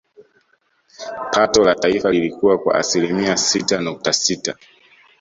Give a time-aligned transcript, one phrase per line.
[1.31, 4.55] Pato la taifa lilikua kwa asilimia sita nukta sita